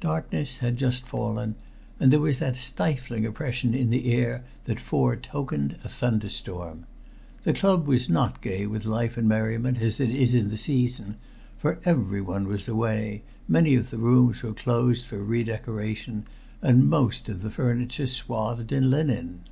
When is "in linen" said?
18.72-19.42